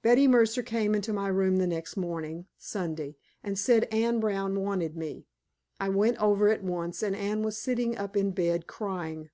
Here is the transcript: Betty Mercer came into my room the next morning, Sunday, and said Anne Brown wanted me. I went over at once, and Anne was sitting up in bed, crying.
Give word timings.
Betty 0.00 0.26
Mercer 0.26 0.62
came 0.62 0.94
into 0.94 1.12
my 1.12 1.28
room 1.28 1.58
the 1.58 1.66
next 1.66 1.98
morning, 1.98 2.46
Sunday, 2.56 3.14
and 3.42 3.58
said 3.58 3.84
Anne 3.92 4.20
Brown 4.20 4.58
wanted 4.58 4.96
me. 4.96 5.26
I 5.78 5.90
went 5.90 6.16
over 6.16 6.48
at 6.48 6.62
once, 6.64 7.02
and 7.02 7.14
Anne 7.14 7.42
was 7.42 7.58
sitting 7.58 7.94
up 7.94 8.16
in 8.16 8.30
bed, 8.30 8.66
crying. 8.66 9.28